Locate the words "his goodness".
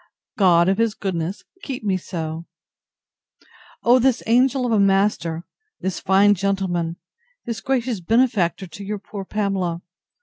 0.79-1.43